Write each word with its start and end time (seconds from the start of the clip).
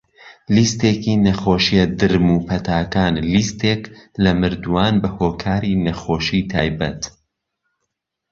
لیستێکی 0.55 1.13
نەخۆشیە 1.25 1.85
درم 1.99 2.25
و 2.35 2.37
پەتاکان- 2.47 3.15
لیستێک 3.31 3.81
لە 4.23 4.31
مردووان 4.41 4.95
بەهۆکاری 5.03 5.79
نەخۆشی 5.85 6.41
تایبەت. 6.51 7.01